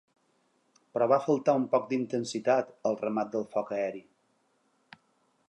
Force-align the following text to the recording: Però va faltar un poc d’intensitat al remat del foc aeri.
Però 0.95 1.07
va 1.11 1.19
faltar 1.25 1.55
un 1.59 1.67
poc 1.73 1.85
d’intensitat 1.91 2.73
al 2.91 2.99
remat 3.03 3.31
del 3.37 3.47
foc 3.53 3.71
aeri. 3.79 4.03